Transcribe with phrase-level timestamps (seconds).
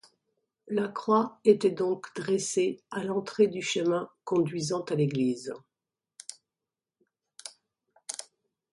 [0.67, 5.53] La croix était donc dressée à l'entrée du chemin conduisant à l'église.